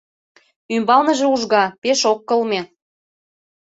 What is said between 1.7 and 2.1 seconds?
пеш